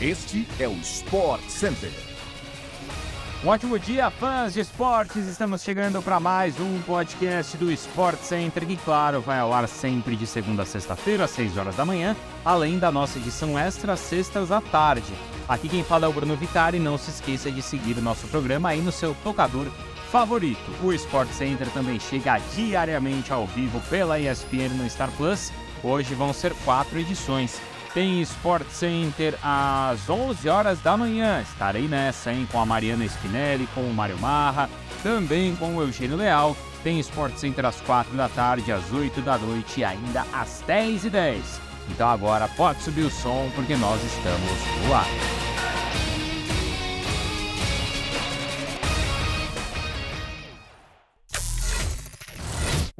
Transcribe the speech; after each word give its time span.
Este 0.00 0.46
é 0.60 0.68
o 0.68 0.74
Sport 0.74 1.42
Center. 1.48 1.90
Um 3.42 3.48
ótimo 3.48 3.76
dia, 3.80 4.08
fãs 4.10 4.54
de 4.54 4.60
esportes! 4.60 5.26
Estamos 5.26 5.60
chegando 5.60 6.00
para 6.00 6.20
mais 6.20 6.60
um 6.60 6.80
podcast 6.82 7.56
do 7.56 7.68
Sport 7.72 8.20
Center, 8.20 8.64
que, 8.64 8.76
claro, 8.76 9.20
vai 9.20 9.40
ao 9.40 9.52
ar 9.52 9.66
sempre 9.66 10.14
de 10.14 10.24
segunda 10.24 10.62
a 10.62 10.66
sexta-feira, 10.66 11.24
às 11.24 11.32
6 11.32 11.56
horas 11.56 11.74
da 11.74 11.84
manhã, 11.84 12.14
além 12.44 12.78
da 12.78 12.92
nossa 12.92 13.18
edição 13.18 13.58
extra, 13.58 13.96
sextas 13.96 14.52
à 14.52 14.60
tarde. 14.60 15.12
Aqui 15.48 15.68
quem 15.68 15.82
fala 15.82 16.06
é 16.06 16.08
o 16.08 16.12
Bruno 16.12 16.36
Vitari. 16.36 16.78
Não 16.78 16.96
se 16.96 17.10
esqueça 17.10 17.50
de 17.50 17.60
seguir 17.60 17.98
o 17.98 18.02
nosso 18.02 18.28
programa 18.28 18.68
aí 18.68 18.80
no 18.80 18.92
seu 18.92 19.16
tocador 19.24 19.66
favorito. 20.12 20.70
O 20.80 20.92
Sport 20.92 21.30
Center 21.30 21.68
também 21.70 21.98
chega 21.98 22.38
diariamente 22.54 23.32
ao 23.32 23.48
vivo 23.48 23.80
pela 23.90 24.20
ESPN 24.20 24.74
no 24.76 24.88
Star 24.88 25.10
Plus. 25.16 25.50
Hoje 25.82 26.14
vão 26.14 26.32
ser 26.32 26.54
quatro 26.64 27.00
edições. 27.00 27.60
Tem 27.94 28.20
Sport 28.22 28.66
Center 28.68 29.34
às 29.42 30.08
11 30.08 30.48
horas 30.48 30.80
da 30.80 30.96
manhã. 30.96 31.40
Estarei 31.40 31.88
nessa, 31.88 32.32
hein? 32.32 32.46
Com 32.50 32.60
a 32.60 32.66
Mariana 32.66 33.04
Spinelli, 33.04 33.66
com 33.74 33.80
o 33.80 33.94
Mário 33.94 34.18
Marra, 34.18 34.68
também 35.02 35.56
com 35.56 35.76
o 35.76 35.82
Eugênio 35.82 36.16
Leal. 36.16 36.56
Tem 36.82 37.00
Sport 37.00 37.36
Center 37.36 37.64
às 37.64 37.80
4 37.80 38.16
da 38.16 38.28
tarde, 38.28 38.70
às 38.70 38.92
8 38.92 39.20
da 39.22 39.36
noite 39.38 39.80
e 39.80 39.84
ainda 39.84 40.24
às 40.32 40.62
10 40.66 41.06
e 41.06 41.10
10. 41.10 41.60
Então 41.90 42.08
agora 42.08 42.48
pode 42.48 42.82
subir 42.82 43.02
o 43.02 43.10
som 43.10 43.50
porque 43.54 43.74
nós 43.76 44.00
estamos 44.04 44.86
no 44.86 44.94
ar. 44.94 45.37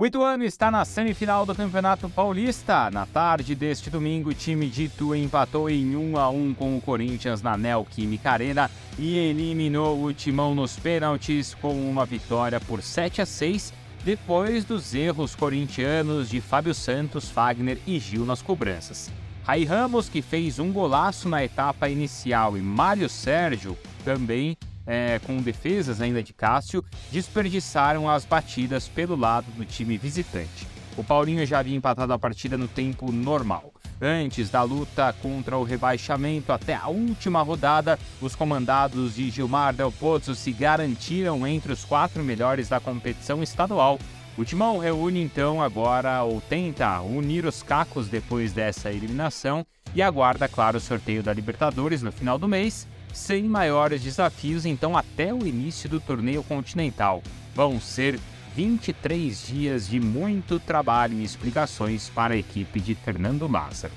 O 0.00 0.06
Ituano 0.06 0.44
está 0.44 0.70
na 0.70 0.84
semifinal 0.84 1.44
do 1.44 1.56
Campeonato 1.56 2.08
Paulista. 2.08 2.88
Na 2.88 3.04
tarde 3.04 3.56
deste 3.56 3.90
domingo, 3.90 4.30
o 4.30 4.34
time 4.34 4.68
de 4.68 4.84
Itu 4.84 5.12
empatou 5.12 5.68
em 5.68 5.96
1 5.96 6.16
a 6.16 6.30
1 6.30 6.54
com 6.54 6.76
o 6.76 6.80
Corinthians 6.80 7.42
na 7.42 7.56
Neoquímica 7.56 8.30
Arena 8.30 8.70
e 8.96 9.18
eliminou 9.18 10.00
o 10.05 10.14
Timão 10.14 10.55
nos 10.55 10.78
pênaltis 10.78 11.52
com 11.52 11.72
uma 11.90 12.06
vitória 12.06 12.60
por 12.60 12.80
7 12.80 13.22
a 13.22 13.27
6, 13.27 13.74
depois 14.05 14.64
dos 14.64 14.94
erros 14.94 15.34
corintianos 15.34 16.28
de 16.28 16.40
Fábio 16.40 16.74
Santos, 16.74 17.28
Fagner 17.28 17.80
e 17.84 17.98
Gil 17.98 18.24
nas 18.24 18.40
cobranças. 18.40 19.10
Rai 19.42 19.64
Ramos, 19.64 20.08
que 20.08 20.22
fez 20.22 20.60
um 20.60 20.70
golaço 20.72 21.28
na 21.28 21.42
etapa 21.42 21.88
inicial, 21.88 22.56
e 22.56 22.60
Mário 22.60 23.08
Sérgio 23.08 23.77
também 24.05 24.56
é, 24.89 25.20
com 25.27 25.36
defesas 25.36 26.00
ainda 26.00 26.22
de 26.22 26.33
Cássio, 26.33 26.83
desperdiçaram 27.12 28.08
as 28.08 28.25
batidas 28.25 28.89
pelo 28.89 29.14
lado 29.14 29.47
do 29.53 29.64
time 29.67 29.98
visitante. 29.98 30.67
O 30.97 31.05
Paulinho 31.05 31.47
já 31.47 31.58
havia 31.58 31.77
empatado 31.77 32.12
a 32.12 32.19
partida 32.19 32.56
no 32.56 32.67
tempo 32.67 33.12
normal. 33.12 33.72
Antes 34.00 34.48
da 34.48 34.62
luta 34.62 35.14
contra 35.20 35.56
o 35.56 35.62
rebaixamento 35.62 36.53
até 36.53 36.75
a 36.75 36.89
última 36.89 37.42
rodada, 37.42 37.98
os 38.20 38.34
comandados 38.34 39.14
de 39.14 39.28
Gilmar 39.28 39.75
Del 39.75 39.92
Pozzo 39.92 40.34
se 40.34 40.53
garantiram 40.53 41.47
entre 41.47 41.73
os 41.73 41.84
quatro 41.84 42.25
melhores 42.25 42.69
da 42.69 42.80
competição 42.80 43.42
estadual. 43.42 43.98
O 44.36 44.45
Timão 44.45 44.78
reúne 44.78 45.20
então 45.20 45.61
agora 45.61 46.23
ou 46.23 46.41
tenta 46.41 47.00
unir 47.00 47.45
os 47.45 47.62
cacos 47.62 48.08
depois 48.08 48.52
dessa 48.52 48.91
eliminação 48.91 49.67
e 49.95 50.00
aguarda, 50.00 50.48
claro, 50.48 50.78
o 50.78 50.80
sorteio 50.80 51.23
da 51.23 51.33
Libertadores 51.33 52.02
no 52.02 52.12
final 52.12 52.39
do 52.39 52.48
mês 52.48 52.86
sem 53.12 53.45
maiores 53.45 54.03
desafios, 54.03 54.64
então, 54.67 54.97
até 54.97 55.33
o 55.33 55.47
início 55.47 55.89
do 55.89 56.01
torneio 56.01 56.42
continental. 56.42 57.23
Vão 57.55 57.81
ser 57.81 58.19
23 58.55 59.47
dias 59.47 59.89
de 59.89 60.01
muito 60.01 60.59
trabalho 60.59 61.14
e 61.14 61.25
explicações 61.25 62.09
para 62.09 62.34
a 62.34 62.36
equipe 62.36 62.81
de 62.81 62.95
Fernando 62.95 63.48
Massa. 63.48 63.91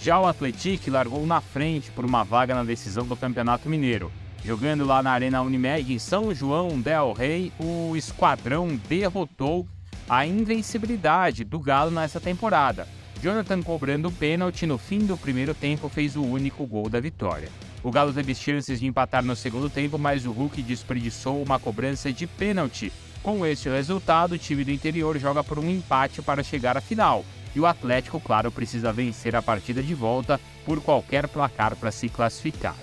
Já 0.00 0.18
o 0.18 0.26
Atlético 0.26 0.90
largou 0.90 1.26
na 1.26 1.40
frente 1.40 1.90
por 1.90 2.04
uma 2.04 2.22
vaga 2.22 2.54
na 2.54 2.64
decisão 2.64 3.04
do 3.04 3.16
Campeonato 3.16 3.68
Mineiro. 3.68 4.12
Jogando 4.44 4.84
lá 4.84 5.02
na 5.02 5.10
Arena 5.10 5.42
Unimed 5.42 5.92
em 5.92 5.98
São 5.98 6.34
João 6.34 6.80
del 6.80 7.12
Rei, 7.12 7.52
o 7.58 7.96
esquadrão 7.96 8.80
derrotou 8.88 9.66
a 10.08 10.24
invencibilidade 10.24 11.44
do 11.44 11.58
Galo 11.58 11.90
nessa 11.90 12.20
temporada. 12.20 12.88
Jonathan 13.20 13.62
cobrando 13.62 14.08
o 14.08 14.12
pênalti 14.12 14.64
no 14.64 14.78
fim 14.78 15.00
do 15.00 15.16
primeiro 15.16 15.52
tempo 15.52 15.88
fez 15.88 16.16
o 16.16 16.22
único 16.22 16.64
gol 16.66 16.88
da 16.88 17.00
vitória. 17.00 17.48
O 17.82 17.90
Galo 17.90 18.12
teve 18.12 18.34
chances 18.34 18.80
de 18.80 18.86
empatar 18.86 19.24
no 19.24 19.36
segundo 19.36 19.70
tempo, 19.70 19.98
mas 19.98 20.26
o 20.26 20.32
Hulk 20.32 20.62
desperdiçou 20.62 21.42
uma 21.42 21.58
cobrança 21.58 22.12
de 22.12 22.26
pênalti. 22.26 22.92
Com 23.22 23.44
esse 23.46 23.68
resultado, 23.68 24.32
o 24.32 24.38
time 24.38 24.64
do 24.64 24.70
interior 24.70 25.18
joga 25.18 25.44
por 25.44 25.58
um 25.58 25.70
empate 25.70 26.20
para 26.20 26.42
chegar 26.42 26.76
à 26.76 26.80
final. 26.80 27.24
E 27.54 27.60
o 27.60 27.66
Atlético, 27.66 28.20
claro, 28.20 28.50
precisa 28.50 28.92
vencer 28.92 29.34
a 29.34 29.42
partida 29.42 29.82
de 29.82 29.94
volta 29.94 30.40
por 30.64 30.80
qualquer 30.80 31.28
placar 31.28 31.76
para 31.76 31.90
se 31.90 32.08
classificar. 32.08 32.76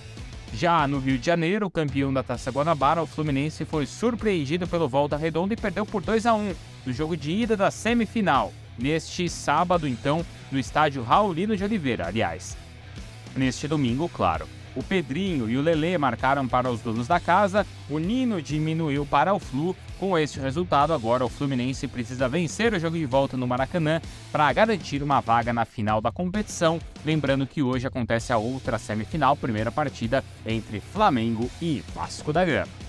Já 0.54 0.88
no 0.88 1.00
Rio 1.00 1.18
de 1.18 1.26
Janeiro, 1.26 1.70
campeão 1.70 2.14
da 2.14 2.24
Taça 2.24 2.50
Guanabara, 2.50 3.02
o 3.02 3.08
Fluminense 3.08 3.66
foi 3.66 3.86
surpreendido 3.86 4.66
pelo 4.66 4.88
Volta 4.88 5.18
Redonda 5.18 5.54
e 5.54 5.58
perdeu 5.58 5.86
por 5.86 6.02
2 6.02 6.26
a 6.26 6.34
1 6.34 6.56
no 6.86 6.94
jogo 6.94 7.18
de 7.18 7.32
ida 7.32 7.58
da 7.58 7.70
semifinal. 7.70 8.54
Neste 8.78 9.30
sábado, 9.30 9.88
então, 9.88 10.26
no 10.52 10.60
estádio 10.60 11.04
Raulino 11.04 11.56
de 11.56 11.64
Oliveira, 11.64 12.08
aliás. 12.08 12.58
Neste 13.36 13.68
domingo, 13.68 14.08
claro. 14.08 14.48
O 14.76 14.84
Pedrinho 14.84 15.50
e 15.50 15.58
o 15.58 15.62
Lelê 15.62 15.98
marcaram 15.98 16.48
para 16.48 16.70
os 16.70 16.82
donos 16.82 17.08
da 17.08 17.20
casa, 17.20 17.66
o 17.90 17.98
Nino 17.98 18.42
diminuiu 18.42 19.06
para 19.06 19.34
o 19.34 19.40
Flu. 19.40 19.76
Com 19.98 20.18
esse 20.18 20.38
resultado, 20.40 20.92
agora 20.92 21.24
o 21.24 21.30
Fluminense 21.30 21.88
precisa 21.88 22.28
vencer 22.28 22.74
o 22.74 22.80
jogo 22.80 22.98
de 22.98 23.06
volta 23.06 23.38
no 23.38 23.48
Maracanã 23.48 24.02
para 24.30 24.52
garantir 24.52 25.02
uma 25.02 25.22
vaga 25.22 25.54
na 25.54 25.64
final 25.64 26.02
da 26.02 26.12
competição. 26.12 26.80
Lembrando 27.06 27.48
que 27.48 27.64
hoje 27.64 27.88
acontece 27.88 28.34
a 28.34 28.38
outra 28.38 28.78
semifinal, 28.78 29.38
primeira 29.38 29.72
partida 29.72 30.22
entre 30.46 30.82
Flamengo 30.82 31.50
e 31.62 31.82
Vasco 31.94 32.34
da 32.34 32.44
Gama. 32.44 32.85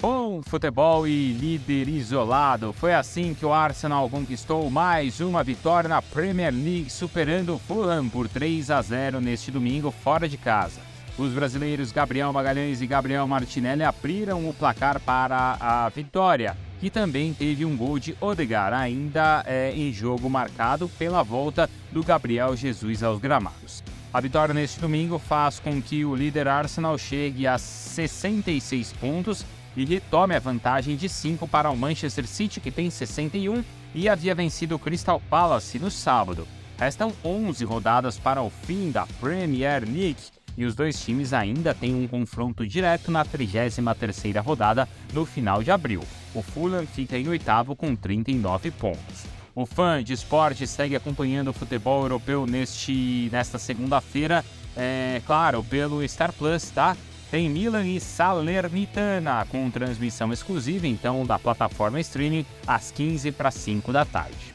Bom 0.00 0.40
futebol 0.42 1.06
e 1.06 1.30
líder 1.34 1.86
isolado. 1.86 2.72
Foi 2.72 2.94
assim 2.94 3.34
que 3.34 3.44
o 3.44 3.52
Arsenal 3.52 4.08
conquistou 4.08 4.70
mais 4.70 5.20
uma 5.20 5.44
vitória 5.44 5.88
na 5.88 6.00
Premier 6.00 6.54
League, 6.54 6.88
superando 6.88 7.54
o 7.54 7.58
Fulham 7.58 8.08
por 8.08 8.26
3 8.26 8.70
a 8.70 8.80
0 8.80 9.20
neste 9.20 9.50
domingo 9.50 9.90
fora 9.90 10.26
de 10.26 10.38
casa. 10.38 10.80
Os 11.18 11.34
brasileiros 11.34 11.92
Gabriel 11.92 12.32
Magalhães 12.32 12.80
e 12.80 12.86
Gabriel 12.86 13.26
Martinelli 13.26 13.84
abriram 13.84 14.48
o 14.48 14.54
placar 14.54 14.98
para 15.00 15.58
a 15.60 15.90
vitória, 15.90 16.56
que 16.80 16.88
também 16.88 17.34
teve 17.34 17.66
um 17.66 17.76
gol 17.76 17.98
de 17.98 18.16
Odegaard, 18.22 18.74
ainda 18.74 19.44
é, 19.46 19.70
em 19.76 19.92
jogo 19.92 20.30
marcado 20.30 20.88
pela 20.98 21.22
volta 21.22 21.68
do 21.92 22.02
Gabriel 22.02 22.56
Jesus 22.56 23.02
aos 23.02 23.20
gramados. 23.20 23.84
A 24.14 24.18
vitória 24.18 24.54
neste 24.54 24.80
domingo 24.80 25.18
faz 25.18 25.60
com 25.60 25.80
que 25.82 26.06
o 26.06 26.16
líder 26.16 26.48
Arsenal 26.48 26.96
chegue 26.96 27.46
a 27.46 27.58
66 27.58 28.94
pontos 28.94 29.44
e 29.76 29.84
retome 29.84 30.34
a 30.34 30.40
vantagem 30.40 30.96
de 30.96 31.08
5 31.08 31.46
para 31.46 31.70
o 31.70 31.76
Manchester 31.76 32.26
City, 32.26 32.60
que 32.60 32.70
tem 32.70 32.90
61 32.90 33.64
e 33.94 34.08
havia 34.08 34.34
vencido 34.34 34.74
o 34.74 34.78
Crystal 34.78 35.20
Palace 35.28 35.78
no 35.78 35.90
sábado. 35.90 36.46
Restam 36.78 37.12
11 37.24 37.64
rodadas 37.64 38.18
para 38.18 38.42
o 38.42 38.50
fim 38.50 38.90
da 38.90 39.06
Premier 39.20 39.82
League 39.84 40.16
e 40.56 40.64
os 40.64 40.74
dois 40.74 41.00
times 41.02 41.32
ainda 41.32 41.74
têm 41.74 41.94
um 41.94 42.06
confronto 42.06 42.66
direto 42.66 43.10
na 43.10 43.24
33ª 43.24 44.42
rodada 44.42 44.88
no 45.12 45.24
final 45.24 45.62
de 45.62 45.70
abril. 45.70 46.02
O 46.34 46.42
Fulham 46.42 46.86
fica 46.86 47.16
em 47.16 47.28
oitavo 47.28 47.74
com 47.76 47.94
39 47.94 48.70
pontos. 48.72 49.24
O 49.54 49.66
fã 49.66 50.02
de 50.02 50.12
esporte 50.12 50.66
segue 50.66 50.96
acompanhando 50.96 51.48
o 51.48 51.52
futebol 51.52 52.02
europeu 52.02 52.46
neste, 52.46 53.28
nesta 53.32 53.58
segunda-feira, 53.58 54.44
é, 54.76 55.20
claro, 55.26 55.64
pelo 55.64 56.06
Star 56.08 56.32
Plus, 56.32 56.70
tá? 56.70 56.96
Tem 57.30 57.48
Milan 57.48 57.86
e 57.86 58.00
Salernitana, 58.00 59.46
com 59.48 59.70
transmissão 59.70 60.32
exclusiva 60.32 60.86
então 60.86 61.24
da 61.24 61.38
plataforma 61.38 62.00
streaming 62.00 62.44
às 62.66 62.90
15 62.90 63.30
para 63.32 63.50
5 63.50 63.92
da 63.92 64.04
tarde. 64.04 64.54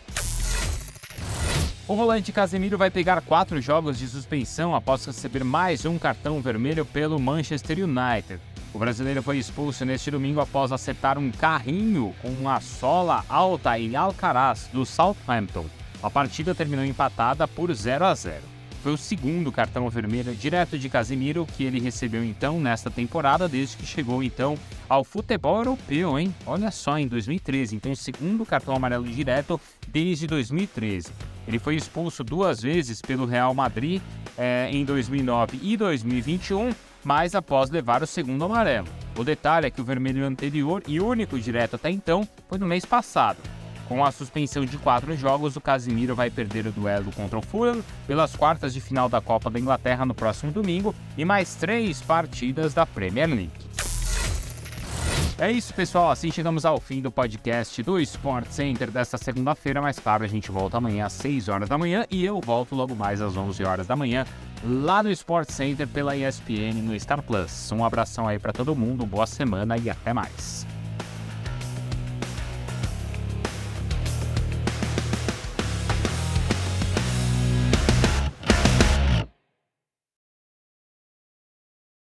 O 1.88 1.96
volante 1.96 2.32
Casemiro 2.32 2.78
vai 2.78 2.90
pegar 2.90 3.22
quatro 3.22 3.62
jogos 3.62 4.00
de 4.00 4.08
suspensão 4.08 4.76
após 4.76 5.06
receber 5.06 5.44
mais 5.44 5.86
um 5.86 6.00
cartão 6.00 6.42
vermelho 6.42 6.84
pelo 6.84 7.20
Manchester 7.20 7.78
United. 7.78 8.42
O 8.74 8.80
brasileiro 8.80 9.22
foi 9.22 9.38
expulso 9.38 9.86
neste 9.86 10.12
domingo 10.12 10.42
após 10.42 10.72
acertar 10.72 11.18
um 11.18 11.32
carrinho 11.32 12.14
com 12.22 12.30
uma 12.30 12.60
sola 12.60 13.24
alta 13.30 13.80
em 13.80 13.96
Alcaraz, 13.96 14.68
do 14.74 14.86
Southampton. 14.86 15.66
A 16.04 16.10
partida 16.10 16.54
terminou 16.54 16.84
empatada 16.84 17.48
por 17.48 17.74
0 17.74 18.04
a 18.04 18.14
0. 18.14 18.55
Foi 18.86 18.94
o 18.94 18.98
segundo 19.00 19.52
cartão 19.52 19.90
vermelho 19.90 20.36
direto 20.36 20.78
de 20.78 20.88
Casemiro 20.90 21.48
que 21.58 21.64
ele 21.64 21.80
recebeu 21.80 22.24
então 22.24 22.60
nesta 22.60 22.92
temporada, 22.92 23.50
desde 23.50 23.78
que 23.78 23.84
chegou 23.84 24.22
então 24.22 24.56
ao 24.88 25.04
futebol 25.04 25.58
europeu, 25.58 26.20
hein? 26.20 26.32
Olha 26.46 26.70
só, 26.70 26.96
em 27.00 27.08
2013. 27.08 27.76
Então, 27.76 27.92
o 27.92 27.96
segundo 27.96 28.46
cartão 28.46 28.76
amarelo 28.76 29.08
direto 29.08 29.60
desde 29.88 30.28
2013. 30.28 31.12
Ele 31.48 31.58
foi 31.58 31.76
expulso 31.76 32.24
duas 32.24 32.62
vezes 32.62 33.02
pelo 33.02 33.26
Real 33.26 33.56
Madrid 33.56 34.04
é, 34.38 34.70
em 34.72 34.86
2009 34.86 35.60
e 35.64 35.76
2021, 35.76 36.70
mas 37.04 37.34
após 37.34 37.72
levar 37.72 38.04
o 38.04 38.08
segundo 38.08 38.46
amarelo. 38.46 38.88
O 39.18 39.24
detalhe 39.24 39.66
é 39.66 39.72
que 39.72 39.82
o 39.82 39.84
vermelho 39.84 40.28
anterior 40.28 40.84
e 40.88 41.00
único 41.00 41.40
direto 41.40 41.76
até 41.76 41.90
então 41.90 42.28
foi 42.48 42.60
no 42.60 42.68
mês 42.68 42.86
passado. 42.86 43.40
Com 43.88 44.04
a 44.04 44.12
suspensão 44.12 44.66
de 44.66 44.78
quatro 44.78 45.16
jogos, 45.16 45.56
o 45.56 45.62
Casimiro 45.62 46.16
vai 46.16 46.30
perder 46.30 46.66
o 46.66 46.72
duelo 46.72 47.12
contra 47.12 47.38
o 47.38 47.42
Fulham 47.42 47.84
pelas 48.08 48.36
quartas 48.36 48.74
de 48.74 48.82
final 48.82 49.08
da 49.08 49.22
Copa 49.22 49.50
da 49.50 49.60
Inglaterra 49.60 50.06
no 50.06 50.16
próximo 50.16 50.52
domingo 50.52 50.94
e 51.18 51.24
mais 51.24 51.56
três 51.56 52.02
partidas 52.02 52.74
da 52.74 52.86
Premier 52.86 53.30
League. 53.30 53.76
É 55.38 55.52
isso, 55.52 55.74
pessoal. 55.74 56.10
Assim 56.10 56.32
chegamos 56.32 56.66
ao 56.66 56.80
fim 56.80 57.02
do 57.02 57.12
podcast 57.12 57.84
do 57.84 58.00
Sport 58.00 58.48
Center 58.48 58.90
desta 58.90 59.18
segunda-feira. 59.18 59.82
Mais 59.82 60.00
claro, 60.00 60.24
a 60.24 60.28
gente 60.28 60.50
volta 60.50 60.78
amanhã 60.78 61.06
às 61.06 61.14
6 61.14 61.50
horas 61.50 61.68
da 61.68 61.78
manhã 61.78 62.06
e 62.10 62.24
eu 62.24 62.40
volto 62.40 62.74
logo 62.74 62.96
mais 62.96 63.22
às 63.22 63.36
11 63.36 63.64
horas 63.64 63.86
da 63.86 63.98
manhã 63.98 64.26
lá 64.64 65.04
no 65.04 65.12
Sport 65.12 65.50
Center 65.52 65.88
pela 65.88 66.16
ESPN 66.16 66.82
no 66.82 66.98
Star 66.98 67.22
Plus. 67.22 67.70
Um 67.74 67.84
abração 67.84 68.28
aí 68.28 68.40
para 68.40 68.54
todo 68.54 68.76
mundo, 68.76 69.06
boa 69.06 69.28
semana 69.28 69.78
e 69.78 69.90
até 69.90 70.14
mais. 70.14 70.66